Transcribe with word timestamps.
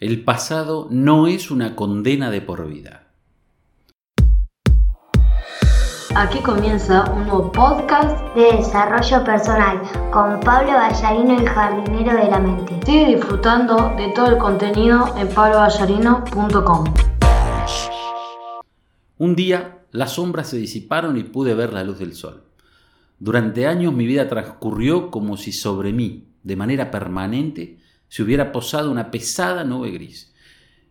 El 0.00 0.24
pasado 0.24 0.88
no 0.90 1.26
es 1.26 1.50
una 1.50 1.76
condena 1.76 2.30
de 2.30 2.40
por 2.40 2.66
vida. 2.66 3.08
Aquí 6.16 6.38
comienza 6.38 7.04
un 7.12 7.24
nuevo 7.24 7.52
podcast 7.52 8.34
de 8.34 8.56
desarrollo 8.56 9.22
personal 9.22 9.82
con 10.10 10.40
Pablo 10.40 10.72
Ballarino, 10.72 11.38
el 11.38 11.46
jardinero 11.46 12.16
de 12.16 12.30
la 12.30 12.38
mente. 12.38 12.80
Sigue 12.86 13.14
disfrutando 13.14 13.94
de 13.98 14.10
todo 14.14 14.28
el 14.28 14.38
contenido 14.38 15.14
en 15.18 15.28
pabloballarino.com. 15.28 16.84
Un 19.18 19.36
día 19.36 19.80
las 19.90 20.12
sombras 20.12 20.48
se 20.48 20.56
disiparon 20.56 21.18
y 21.18 21.24
pude 21.24 21.52
ver 21.52 21.74
la 21.74 21.84
luz 21.84 21.98
del 21.98 22.14
sol. 22.14 22.44
Durante 23.18 23.66
años 23.66 23.92
mi 23.92 24.06
vida 24.06 24.26
transcurrió 24.30 25.10
como 25.10 25.36
si 25.36 25.52
sobre 25.52 25.92
mí, 25.92 26.32
de 26.42 26.56
manera 26.56 26.90
permanente, 26.90 27.76
se 28.10 28.24
hubiera 28.24 28.50
posado 28.52 28.90
una 28.90 29.10
pesada 29.10 29.64
nube 29.64 29.92
gris. 29.92 30.34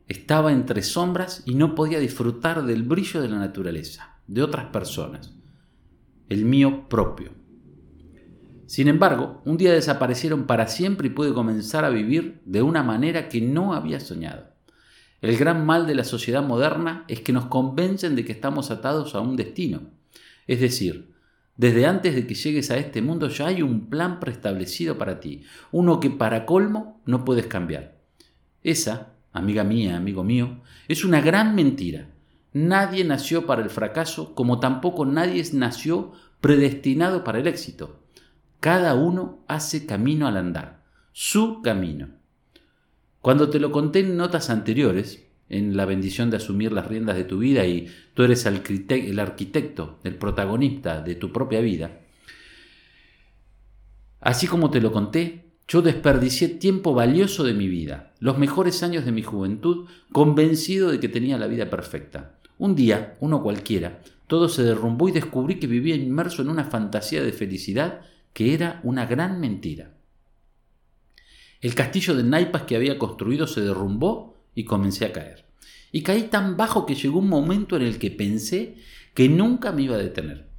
Estaba 0.07 0.53
entre 0.53 0.81
sombras 0.81 1.43
y 1.45 1.53
no 1.53 1.75
podía 1.75 1.99
disfrutar 1.99 2.63
del 2.63 2.83
brillo 2.83 3.21
de 3.21 3.27
la 3.27 3.37
naturaleza, 3.37 4.15
de 4.25 4.41
otras 4.41 4.67
personas, 4.67 5.35
el 6.29 6.45
mío 6.45 6.87
propio. 6.87 7.31
Sin 8.65 8.87
embargo, 8.87 9.41
un 9.45 9.57
día 9.57 9.73
desaparecieron 9.73 10.47
para 10.47 10.67
siempre 10.67 11.07
y 11.07 11.11
pude 11.11 11.33
comenzar 11.33 11.83
a 11.83 11.89
vivir 11.89 12.41
de 12.45 12.61
una 12.61 12.83
manera 12.83 13.27
que 13.27 13.41
no 13.41 13.73
había 13.73 13.99
soñado. 13.99 14.53
El 15.21 15.37
gran 15.37 15.65
mal 15.65 15.87
de 15.87 15.95
la 15.95 16.05
sociedad 16.05 16.41
moderna 16.41 17.03
es 17.09 17.19
que 17.19 17.33
nos 17.33 17.47
convencen 17.47 18.15
de 18.15 18.23
que 18.23 18.31
estamos 18.31 18.71
atados 18.71 19.13
a 19.13 19.19
un 19.19 19.35
destino. 19.35 19.81
Es 20.47 20.61
decir, 20.61 21.11
desde 21.59 21.85
antes 21.85 22.15
de 22.15 22.25
que 22.25 22.35
llegues 22.35 22.71
a 22.71 22.77
este 22.77 23.01
mundo 23.01 23.27
ya 23.27 23.47
hay 23.47 23.61
un 23.61 23.89
plan 23.89 24.21
preestablecido 24.21 24.97
para 24.97 25.19
ti, 25.19 25.43
uno 25.73 25.99
que 25.99 26.09
para 26.09 26.45
colmo 26.45 27.01
no 27.05 27.25
puedes 27.25 27.47
cambiar. 27.47 27.97
Esa, 28.63 29.09
amiga 29.33 29.65
mía, 29.65 29.97
amigo 29.97 30.23
mío, 30.23 30.61
es 30.87 31.03
una 31.03 31.19
gran 31.19 31.55
mentira. 31.55 32.11
Nadie 32.53 33.03
nació 33.03 33.45
para 33.45 33.61
el 33.61 33.69
fracaso 33.69 34.35
como 34.35 34.61
tampoco 34.61 35.05
nadie 35.05 35.43
nació 35.51 36.13
predestinado 36.39 37.25
para 37.25 37.39
el 37.39 37.47
éxito. 37.47 37.99
Cada 38.61 38.95
uno 38.95 39.43
hace 39.49 39.85
camino 39.85 40.27
al 40.27 40.37
andar, 40.37 40.85
su 41.11 41.61
camino. 41.61 42.07
Cuando 43.19 43.49
te 43.49 43.59
lo 43.59 43.73
conté 43.73 43.99
en 43.99 44.15
notas 44.15 44.49
anteriores, 44.49 45.27
en 45.49 45.75
la 45.75 45.85
bendición 45.85 46.29
de 46.29 46.37
asumir 46.37 46.71
las 46.71 46.87
riendas 46.87 47.17
de 47.17 47.23
tu 47.23 47.39
vida 47.39 47.65
y 47.65 47.87
tú 48.13 48.23
eres 48.23 48.45
el 48.45 49.19
arquitecto, 49.19 49.99
el 50.03 50.15
protagonista 50.15 51.01
de 51.01 51.15
tu 51.15 51.31
propia 51.31 51.59
vida, 51.59 52.01
así 54.21 54.47
como 54.47 54.69
te 54.69 54.81
lo 54.81 54.91
conté, 54.91 55.45
yo 55.67 55.81
desperdicié 55.81 56.47
tiempo 56.47 56.93
valioso 56.93 57.43
de 57.43 57.53
mi 57.53 57.67
vida, 57.67 58.13
los 58.19 58.37
mejores 58.37 58.81
años 58.81 59.05
de 59.05 59.11
mi 59.11 59.21
juventud, 59.21 59.87
convencido 60.11 60.89
de 60.89 60.99
que 60.99 61.09
tenía 61.09 61.37
la 61.37 61.47
vida 61.47 61.69
perfecta. 61.69 62.39
Un 62.57 62.75
día, 62.75 63.17
uno 63.19 63.43
cualquiera, 63.43 64.01
todo 64.25 64.49
se 64.49 64.63
derrumbó 64.63 65.09
y 65.09 65.11
descubrí 65.11 65.59
que 65.59 65.67
vivía 65.67 65.95
inmerso 65.95 66.41
en 66.41 66.49
una 66.49 66.65
fantasía 66.65 67.23
de 67.23 67.31
felicidad 67.31 68.01
que 68.33 68.53
era 68.53 68.79
una 68.83 69.05
gran 69.05 69.39
mentira. 69.39 69.93
El 71.61 71.75
castillo 71.75 72.15
de 72.15 72.23
naipas 72.23 72.63
que 72.63 72.75
había 72.75 72.97
construido 72.97 73.47
se 73.47 73.61
derrumbó 73.61 74.28
y 74.55 74.65
comencé 74.65 75.05
a 75.05 75.13
caer. 75.13 75.45
Y 75.91 76.03
caí 76.03 76.23
tan 76.23 76.57
bajo 76.57 76.85
que 76.85 76.95
llegó 76.95 77.19
un 77.19 77.29
momento 77.29 77.75
en 77.75 77.81
el 77.81 77.97
que 77.97 78.11
pensé 78.11 78.75
que 79.13 79.29
nunca 79.29 79.71
me 79.71 79.83
iba 79.83 79.95
a 79.95 79.99
detener. 79.99 80.49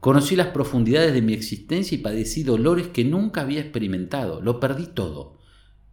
Conocí 0.00 0.36
las 0.36 0.48
profundidades 0.48 1.14
de 1.14 1.22
mi 1.22 1.32
existencia 1.32 1.94
y 1.94 1.98
padecí 1.98 2.42
dolores 2.42 2.88
que 2.88 3.04
nunca 3.04 3.40
había 3.40 3.60
experimentado. 3.60 4.40
Lo 4.40 4.60
perdí 4.60 4.86
todo. 4.86 5.38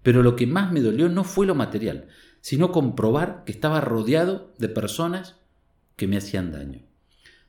Pero 0.03 0.21
lo 0.21 0.35
que 0.35 0.45
más 0.45 0.71
me 0.71 0.81
dolió 0.81 1.09
no 1.09 1.23
fue 1.23 1.45
lo 1.45 1.55
material, 1.55 2.07
sino 2.41 2.71
comprobar 2.71 3.43
que 3.45 3.53
estaba 3.53 3.81
rodeado 3.81 4.53
de 4.59 4.67
personas 4.67 5.37
que 5.95 6.07
me 6.07 6.17
hacían 6.17 6.51
daño. 6.51 6.81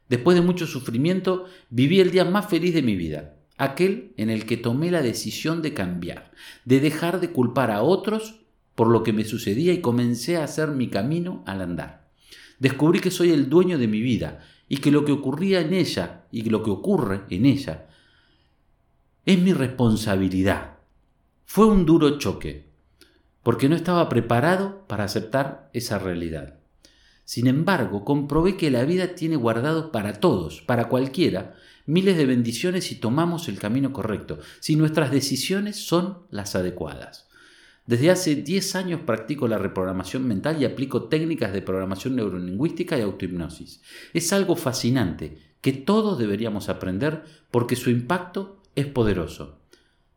Después 0.09 0.37
de 0.37 0.43
mucho 0.43 0.67
sufrimiento, 0.67 1.47
viví 1.71 2.01
el 2.01 2.11
día 2.11 2.25
más 2.25 2.47
feliz 2.47 2.75
de 2.75 2.83
mi 2.83 2.95
vida, 2.95 3.37
aquel 3.57 4.13
en 4.17 4.31
el 4.31 4.47
que 4.47 4.57
tomé 4.57 4.91
la 4.91 5.03
decisión 5.03 5.63
de 5.63 5.75
cambiar, 5.75 6.31
de 6.65 6.81
dejar 6.81 7.21
de 7.21 7.31
culpar 7.31 7.71
a 7.71 7.83
otros 7.83 8.44
por 8.75 8.89
lo 8.89 9.03
que 9.03 9.13
me 9.13 9.25
sucedía 9.25 9.73
y 9.73 9.81
comencé 9.81 10.37
a 10.37 10.45
hacer 10.45 10.69
mi 10.69 10.89
camino 10.89 11.43
al 11.47 11.61
andar. 11.61 12.09
Descubrí 12.59 13.01
que 13.01 13.11
soy 13.11 13.31
el 13.31 13.49
dueño 13.49 13.79
de 13.79 13.89
mi 13.89 14.01
vida 14.01 14.41
y 14.69 14.79
que 14.79 14.91
lo 14.91 15.05
que 15.05 15.13
ocurría 15.13 15.61
en 15.61 15.75
ella 15.75 16.25
y 16.31 16.43
lo 16.43 16.63
que 16.63 16.71
ocurre 16.71 17.23
en 17.31 17.47
ella 17.47 17.87
es 19.27 19.39
mi 19.39 19.53
responsabilidad. 19.53 20.79
Fue 21.45 21.67
un 21.67 21.87
duro 21.87 22.19
choque, 22.19 22.69
porque 23.43 23.69
no 23.69 23.77
estaba 23.77 24.09
preparado 24.09 24.87
para 24.87 25.05
aceptar 25.05 25.71
esa 25.73 25.99
realidad. 25.99 26.59
Sin 27.25 27.47
embargo, 27.47 28.05
comprobé 28.05 28.57
que 28.57 28.71
la 28.71 28.85
vida 28.85 29.15
tiene 29.15 29.37
guardado 29.37 29.93
para 29.93 30.15
todos, 30.21 30.61
para 30.61 30.89
cualquiera, 30.89 31.55
miles 31.87 32.17
de 32.17 32.27
bendiciones 32.27 32.85
si 32.85 32.97
tomamos 32.97 33.49
el 33.49 33.59
camino 33.59 33.93
correcto, 33.93 34.39
si 34.61 34.77
nuestras 34.77 35.11
decisiones 35.11 35.77
son 35.77 36.19
las 36.31 36.55
adecuadas. 36.55 37.24
Desde 37.87 38.11
hace 38.11 38.35
10 38.37 38.77
años 38.77 39.01
practico 39.03 39.47
la 39.47 39.59
reprogramación 39.59 40.27
mental 40.27 40.61
y 40.61 40.65
aplico 40.65 41.05
técnicas 41.05 41.53
de 41.53 41.61
programación 41.61 42.17
neurolingüística 42.17 42.97
y 42.97 43.03
autohipnosis. 43.03 43.83
Es 44.15 44.33
algo 44.33 44.57
fascinante 44.57 45.37
que 45.61 45.73
todos 45.73 46.19
deberíamos 46.19 46.71
aprender 46.71 47.25
porque 47.51 47.77
su 47.77 47.91
impacto 47.91 48.63
es 48.75 48.87
poderoso. 48.87 49.59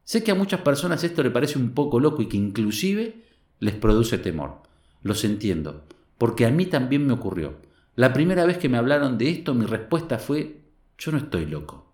Sé 0.06 0.24
que 0.24 0.32
a 0.32 0.36
muchas 0.36 0.62
personas 0.62 1.04
esto 1.04 1.24
le 1.24 1.32
parece 1.32 1.60
un 1.60 1.72
poco 1.72 2.00
loco 2.00 2.22
y 2.22 2.28
que 2.28 2.38
inclusive 2.38 3.26
les 3.60 3.76
produce 3.76 4.18
temor. 4.18 4.62
Los 5.02 5.26
entiendo, 5.26 5.84
porque 6.18 6.46
a 6.46 6.52
mí 6.52 6.68
también 6.68 7.06
me 7.06 7.14
ocurrió. 7.14 7.58
La 7.96 8.14
primera 8.14 8.46
vez 8.46 8.58
que 8.60 8.70
me 8.70 8.78
hablaron 8.78 9.18
de 9.18 9.30
esto 9.30 9.54
mi 9.54 9.66
respuesta 9.66 10.20
fue 10.20 10.62
yo 10.98 11.12
no 11.12 11.18
estoy 11.18 11.46
loco. 11.46 11.94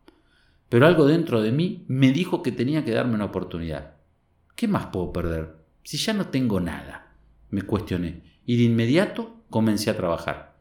Pero 0.69 0.85
algo 0.85 1.07
dentro 1.07 1.41
de 1.41 1.51
mí 1.51 1.84
me 1.88 2.11
dijo 2.11 2.44
que 2.44 2.51
tenía 2.51 2.85
que 2.85 2.91
darme 2.91 3.16
una 3.16 3.25
oportunidad. 3.25 3.95
¿Qué 4.55 4.67
más 4.67 4.88
puedo 4.88 5.11
perder? 5.11 5.62
Si 5.84 5.98
ya 5.98 6.14
no 6.14 6.28
tengo 6.28 6.60
nada, 6.60 7.14
me 7.50 7.62
cuestioné 7.62 8.24
y 8.46 8.58
de 8.58 8.64
inmediato 8.64 9.36
comencé 9.50 9.90
a 9.90 9.98
trabajar. 9.98 10.56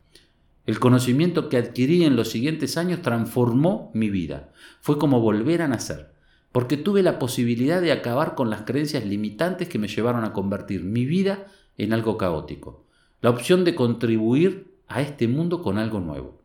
El 0.66 0.78
conocimiento 0.78 1.48
que 1.48 1.56
adquirí 1.56 2.04
en 2.04 2.14
los 2.14 2.30
siguientes 2.30 2.76
años 2.76 3.02
transformó 3.02 3.90
mi 3.94 4.10
vida. 4.10 4.52
Fue 4.80 4.98
como 4.98 5.20
volver 5.20 5.62
a 5.62 5.68
nacer, 5.68 6.12
porque 6.52 6.76
tuve 6.76 7.02
la 7.02 7.18
posibilidad 7.18 7.80
de 7.80 7.92
acabar 7.92 8.34
con 8.34 8.50
las 8.50 8.62
creencias 8.62 9.04
limitantes 9.04 9.68
que 9.68 9.78
me 9.78 9.88
llevaron 9.88 10.24
a 10.24 10.32
convertir 10.32 10.84
mi 10.84 11.04
vida 11.04 11.46
en 11.78 11.92
algo 11.92 12.18
caótico. 12.18 12.86
La 13.20 13.30
opción 13.30 13.64
de 13.64 13.74
contribuir 13.74 14.74
a 14.86 15.02
este 15.02 15.26
mundo 15.26 15.62
con 15.62 15.78
algo 15.78 16.00
nuevo. 16.00 16.42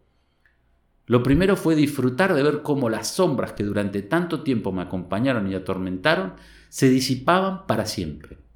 Lo 1.05 1.23
primero 1.23 1.55
fue 1.55 1.75
disfrutar 1.75 2.33
de 2.33 2.43
ver 2.43 2.61
cómo 2.63 2.89
las 2.89 3.07
sombras 3.07 3.53
que 3.53 3.63
durante 3.63 4.01
tanto 4.01 4.41
tiempo 4.41 4.71
me 4.71 4.81
acompañaron 4.81 5.51
y 5.51 5.55
atormentaron 5.55 6.33
se 6.69 6.89
disipaban 6.89 7.65
para 7.65 7.85
siempre. 7.85 8.46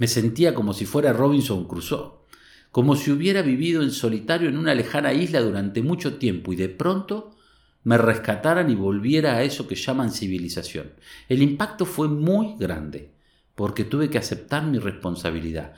Me 0.00 0.08
sentía 0.08 0.54
como 0.54 0.72
si 0.72 0.86
fuera 0.86 1.12
Robinson 1.12 1.68
Crusoe, 1.68 2.12
como 2.72 2.96
si 2.96 3.10
hubiera 3.10 3.42
vivido 3.42 3.82
en 3.82 3.90
solitario 3.90 4.48
en 4.48 4.56
una 4.56 4.74
lejana 4.74 5.12
isla 5.12 5.42
durante 5.42 5.82
mucho 5.82 6.16
tiempo 6.16 6.54
y 6.54 6.56
de 6.56 6.70
pronto 6.70 7.36
me 7.84 7.98
rescataran 7.98 8.70
y 8.70 8.74
volviera 8.74 9.34
a 9.34 9.42
eso 9.42 9.68
que 9.68 9.74
llaman 9.74 10.10
civilización. 10.10 10.94
El 11.28 11.42
impacto 11.42 11.84
fue 11.84 12.08
muy 12.08 12.56
grande, 12.58 13.12
porque 13.54 13.84
tuve 13.84 14.08
que 14.08 14.16
aceptar 14.16 14.64
mi 14.64 14.78
responsabilidad. 14.78 15.74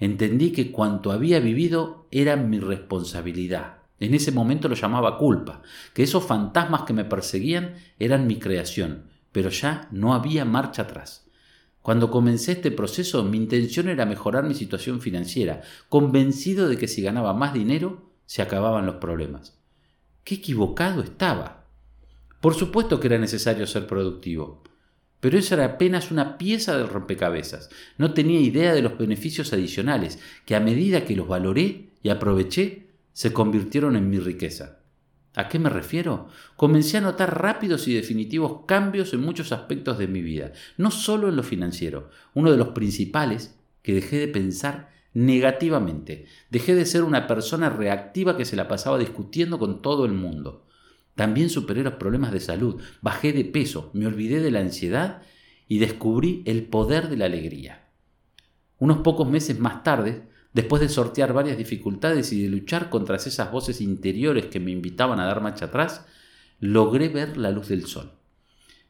Entendí 0.00 0.50
que 0.50 0.72
cuanto 0.72 1.12
había 1.12 1.38
vivido 1.38 2.08
era 2.10 2.34
mi 2.34 2.58
responsabilidad. 2.58 3.76
En 4.00 4.12
ese 4.14 4.32
momento 4.32 4.68
lo 4.68 4.74
llamaba 4.74 5.18
culpa, 5.18 5.62
que 5.94 6.02
esos 6.02 6.24
fantasmas 6.24 6.82
que 6.82 6.94
me 6.94 7.04
perseguían 7.04 7.76
eran 8.00 8.26
mi 8.26 8.40
creación, 8.40 9.04
pero 9.30 9.50
ya 9.50 9.86
no 9.92 10.14
había 10.14 10.44
marcha 10.44 10.82
atrás. 10.82 11.28
Cuando 11.82 12.10
comencé 12.10 12.52
este 12.52 12.70
proceso, 12.70 13.24
mi 13.24 13.36
intención 13.36 13.88
era 13.88 14.06
mejorar 14.06 14.44
mi 14.44 14.54
situación 14.54 15.00
financiera, 15.00 15.62
convencido 15.88 16.68
de 16.68 16.78
que 16.78 16.86
si 16.86 17.02
ganaba 17.02 17.34
más 17.34 17.52
dinero, 17.52 18.12
se 18.24 18.40
acababan 18.40 18.86
los 18.86 18.96
problemas. 18.96 19.58
¡Qué 20.22 20.36
equivocado 20.36 21.02
estaba! 21.02 21.66
Por 22.40 22.54
supuesto 22.54 23.00
que 23.00 23.08
era 23.08 23.18
necesario 23.18 23.66
ser 23.66 23.88
productivo, 23.88 24.62
pero 25.18 25.38
esa 25.38 25.56
era 25.56 25.64
apenas 25.64 26.10
una 26.10 26.38
pieza 26.38 26.76
del 26.76 26.88
rompecabezas. 26.88 27.70
No 27.98 28.14
tenía 28.14 28.40
idea 28.40 28.74
de 28.74 28.82
los 28.82 28.96
beneficios 28.98 29.52
adicionales, 29.52 30.20
que 30.46 30.54
a 30.54 30.60
medida 30.60 31.04
que 31.04 31.16
los 31.16 31.28
valoré 31.28 31.90
y 32.02 32.08
aproveché, 32.08 32.90
se 33.12 33.32
convirtieron 33.32 33.96
en 33.96 34.08
mi 34.08 34.18
riqueza. 34.18 34.81
¿A 35.34 35.48
qué 35.48 35.58
me 35.58 35.70
refiero? 35.70 36.28
Comencé 36.56 36.98
a 36.98 37.00
notar 37.00 37.40
rápidos 37.40 37.88
y 37.88 37.94
definitivos 37.94 38.66
cambios 38.66 39.14
en 39.14 39.20
muchos 39.20 39.50
aspectos 39.52 39.98
de 39.98 40.06
mi 40.06 40.20
vida, 40.20 40.52
no 40.76 40.90
solo 40.90 41.28
en 41.28 41.36
lo 41.36 41.42
financiero. 41.42 42.10
Uno 42.34 42.50
de 42.50 42.58
los 42.58 42.68
principales, 42.68 43.58
que 43.82 43.94
dejé 43.94 44.18
de 44.18 44.28
pensar 44.28 44.90
negativamente. 45.14 46.26
Dejé 46.50 46.74
de 46.74 46.86
ser 46.86 47.02
una 47.02 47.26
persona 47.26 47.70
reactiva 47.70 48.36
que 48.36 48.44
se 48.44 48.56
la 48.56 48.68
pasaba 48.68 48.98
discutiendo 48.98 49.58
con 49.58 49.80
todo 49.80 50.04
el 50.04 50.12
mundo. 50.12 50.66
También 51.14 51.50
superé 51.50 51.82
los 51.82 51.94
problemas 51.94 52.32
de 52.32 52.40
salud, 52.40 52.80
bajé 53.00 53.32
de 53.32 53.44
peso, 53.44 53.90
me 53.92 54.06
olvidé 54.06 54.40
de 54.40 54.50
la 54.50 54.60
ansiedad 54.60 55.22
y 55.68 55.78
descubrí 55.78 56.42
el 56.46 56.64
poder 56.64 57.08
de 57.08 57.16
la 57.16 57.26
alegría. 57.26 57.88
Unos 58.78 58.98
pocos 58.98 59.28
meses 59.28 59.58
más 59.58 59.82
tarde, 59.82 60.28
después 60.52 60.80
de 60.80 60.88
sortear 60.88 61.32
varias 61.32 61.56
dificultades 61.56 62.32
y 62.32 62.42
de 62.42 62.48
luchar 62.48 62.90
contra 62.90 63.16
esas 63.16 63.50
voces 63.50 63.80
interiores 63.80 64.46
que 64.46 64.60
me 64.60 64.70
invitaban 64.70 65.20
a 65.20 65.26
dar 65.26 65.40
marcha 65.40 65.66
atrás, 65.66 66.04
logré 66.60 67.08
ver 67.08 67.36
la 67.36 67.50
luz 67.50 67.68
del 67.68 67.86
sol. 67.86 68.12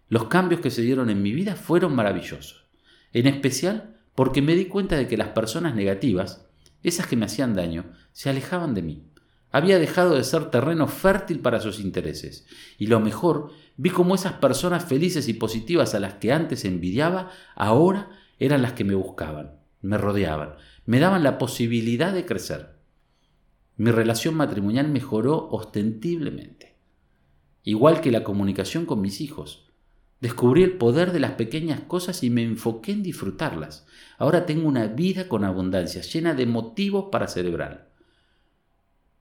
Los 0.09 0.25
cambios 0.25 0.61
que 0.61 0.71
se 0.71 0.83
dieron 0.83 1.09
en 1.09 1.23
mi 1.23 1.33
vida 1.33 1.57
fueron 1.57 1.95
maravillosos, 1.95 2.67
en 3.13 3.27
especial 3.27 3.97
porque 4.15 4.43
me 4.43 4.55
di 4.55 4.67
cuenta 4.67 4.97
de 4.97 5.09
que 5.09 5.17
las 5.17 5.29
personas 5.29 5.75
negativas, 5.75 6.47
esas 6.83 7.07
que 7.07 7.17
me 7.17 7.25
hacían 7.25 7.55
daño, 7.55 7.93
se 8.13 8.29
alejaban 8.29 8.75
de 8.75 8.83
mí. 8.83 9.07
Había 9.51 9.79
dejado 9.79 10.15
de 10.15 10.25
ser 10.25 10.51
terreno 10.51 10.87
fértil 10.89 11.41
para 11.41 11.61
sus 11.61 11.81
intereses, 11.81 12.47
y 12.79 12.89
lo 12.89 13.01
mejor, 13.01 13.53
vi 13.77 13.91
cómo 13.91 14.15
esas 14.15 14.35
personas 14.35 14.85
felices 14.85 15.29
y 15.29 15.35
positivas 15.35 15.95
a 15.95 16.01
las 16.01 16.15
que 16.15 16.33
antes 16.33 16.65
envidiaba, 16.65 17.31
ahora 17.55 18.11
eran 18.39 18.63
las 18.63 18.73
que 18.73 18.85
me 18.85 18.95
buscaban, 18.95 19.62
me 19.83 19.99
rodeaban, 19.99 20.55
me 20.87 21.01
daban 21.01 21.23
la 21.23 21.39
posibilidad 21.39 22.13
de 22.13 22.25
crecer. 22.25 22.71
Mi 23.77 23.91
relación 23.91 24.35
matrimonial 24.35 24.89
mejoró 24.89 25.49
ostentiblemente, 25.51 26.77
igual 27.65 28.01
que 28.01 28.13
la 28.13 28.25
comunicación 28.25 28.87
con 28.87 29.01
mis 29.01 29.21
hijos. 29.21 29.69
Descubrí 30.21 30.63
el 30.63 30.79
poder 30.79 31.11
de 31.11 31.19
las 31.19 31.33
pequeñas 31.33 31.81
cosas 31.81 32.23
y 32.23 32.31
me 32.31 32.45
enfoqué 32.45 32.93
en 32.93 33.03
disfrutarlas. 33.03 33.87
Ahora 34.19 34.47
tengo 34.47 34.69
una 34.69 34.87
vida 34.87 35.29
con 35.29 35.43
abundancia, 35.43 36.01
llena 36.03 36.35
de 36.35 36.47
motivos 36.47 37.07
para 37.11 37.27
celebrar. 37.27 37.91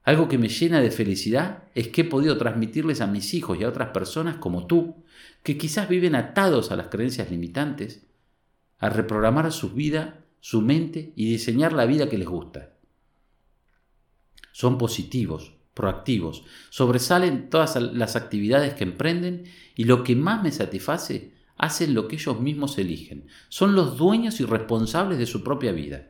Algo 0.04 0.28
que 0.28 0.38
me 0.38 0.48
llena 0.48 0.80
de 0.80 0.92
felicidad 0.92 1.64
es 1.74 1.88
que 1.88 2.02
he 2.02 2.06
podido 2.06 2.38
transmitirles 2.38 3.02
a 3.02 3.08
mis 3.08 3.34
hijos 3.34 3.60
y 3.60 3.64
a 3.64 3.70
otras 3.70 3.90
personas 3.90 4.36
como 4.38 4.68
tú, 4.68 5.04
que 5.42 5.58
quizás 5.58 5.90
viven 5.90 6.16
atados 6.16 6.72
a 6.72 6.76
las 6.76 6.88
creencias 6.88 7.32
limitantes, 7.32 8.06
a 8.78 8.90
reprogramar 8.90 9.52
su 9.52 9.72
vida, 9.72 10.22
su 10.42 10.62
mente 10.62 11.14
y 11.16 11.30
diseñar 11.30 11.72
la 11.72 11.86
vida 11.86 12.10
que 12.10 12.18
les 12.18 12.28
gusta. 12.28 12.74
Son 14.52 14.78
positivos, 14.78 15.54
proactivos, 15.74 16.44
sobresalen 16.70 17.50
todas 17.50 17.76
las 17.78 18.16
actividades 18.16 18.74
que 18.74 18.84
emprenden 18.84 19.46
y 19.76 19.86
lo 19.86 20.04
que 20.04 20.16
más 20.16 20.44
me 20.44 20.52
satisface, 20.52 21.34
hacen 21.58 21.94
lo 21.94 22.08
que 22.08 22.16
ellos 22.16 22.40
mismos 22.40 22.78
eligen. 22.78 23.28
Son 23.48 23.76
los 23.76 23.98
dueños 23.98 24.42
y 24.42 24.46
responsables 24.46 25.20
de 25.20 25.28
su 25.28 25.44
propia 25.44 25.72
vida. 25.72 26.10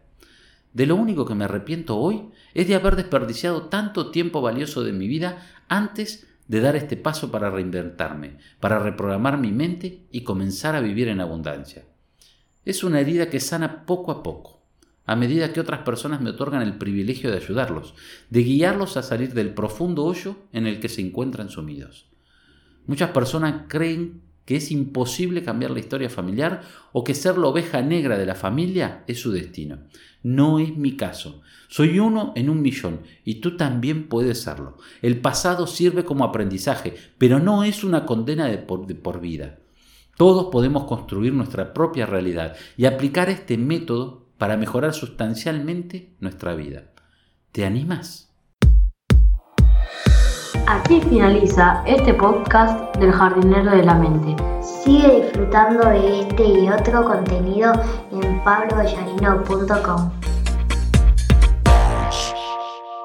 De 0.73 0.85
lo 0.85 0.95
único 0.95 1.25
que 1.25 1.35
me 1.35 1.43
arrepiento 1.43 1.97
hoy 1.97 2.29
es 2.53 2.67
de 2.67 2.75
haber 2.75 2.95
desperdiciado 2.95 3.63
tanto 3.63 4.11
tiempo 4.11 4.41
valioso 4.41 4.83
de 4.83 4.93
mi 4.93 5.07
vida 5.07 5.45
antes 5.67 6.27
de 6.47 6.61
dar 6.61 6.77
este 6.77 6.95
paso 6.95 7.31
para 7.31 7.49
reinventarme, 7.49 8.37
para 8.61 8.79
reprogramar 8.79 9.37
mi 9.37 9.51
mente 9.51 10.07
y 10.11 10.23
comenzar 10.23 10.75
a 10.75 10.81
vivir 10.81 11.09
en 11.09 11.19
abundancia. 11.19 11.83
Es 12.65 12.83
una 12.83 12.99
herida 12.99 13.29
que 13.29 13.39
sana 13.39 13.85
poco 13.85 14.11
a 14.11 14.23
poco 14.23 14.61
a 15.05 15.15
medida 15.15 15.51
que 15.51 15.59
otras 15.59 15.81
personas 15.81 16.21
me 16.21 16.29
otorgan 16.29 16.61
el 16.61 16.77
privilegio 16.77 17.31
de 17.31 17.37
ayudarlos, 17.37 17.95
de 18.29 18.43
guiarlos 18.43 18.95
a 18.95 19.03
salir 19.03 19.33
del 19.33 19.53
profundo 19.53 20.05
hoyo 20.05 20.37
en 20.53 20.67
el 20.67 20.79
que 20.79 20.89
se 20.89 21.01
encuentran 21.01 21.49
sumidos. 21.49 22.07
Muchas 22.85 23.09
personas 23.09 23.63
creen 23.67 24.21
que 24.45 24.55
es 24.55 24.71
imposible 24.71 25.43
cambiar 25.43 25.71
la 25.71 25.79
historia 25.79 26.09
familiar 26.09 26.61
o 26.93 27.03
que 27.03 27.13
ser 27.13 27.37
la 27.37 27.47
oveja 27.47 27.81
negra 27.81 28.17
de 28.17 28.25
la 28.25 28.35
familia 28.35 29.03
es 29.07 29.19
su 29.19 29.31
destino. 29.31 29.79
No 30.23 30.59
es 30.59 30.75
mi 30.77 30.95
caso. 30.95 31.41
Soy 31.67 31.99
uno 31.99 32.33
en 32.35 32.49
un 32.49 32.61
millón 32.61 33.01
y 33.25 33.35
tú 33.35 33.57
también 33.57 34.07
puedes 34.07 34.41
serlo. 34.41 34.77
El 35.01 35.19
pasado 35.19 35.67
sirve 35.67 36.05
como 36.05 36.23
aprendizaje, 36.23 36.95
pero 37.17 37.39
no 37.39 37.63
es 37.63 37.83
una 37.83 38.05
condena 38.05 38.47
de 38.47 38.59
por, 38.59 38.87
de 38.87 38.95
por 38.95 39.19
vida. 39.19 39.59
Todos 40.21 40.51
podemos 40.51 40.83
construir 40.83 41.33
nuestra 41.33 41.73
propia 41.73 42.05
realidad 42.05 42.55
y 42.77 42.85
aplicar 42.85 43.27
este 43.29 43.57
método 43.57 44.27
para 44.37 44.55
mejorar 44.55 44.93
sustancialmente 44.93 46.15
nuestra 46.19 46.53
vida. 46.53 46.83
¿Te 47.51 47.65
animas? 47.65 48.31
Así 50.67 51.01
finaliza 51.09 51.81
este 51.87 52.13
podcast 52.13 52.95
del 52.97 53.11
jardinero 53.11 53.71
de 53.71 53.83
la 53.83 53.95
mente. 53.95 54.35
Sigue 54.61 55.23
disfrutando 55.23 55.89
de 55.89 56.19
este 56.19 56.43
y 56.47 56.69
otro 56.69 57.03
contenido 57.03 57.73
en 58.11 58.43
pablovallarino.com. 58.43 60.20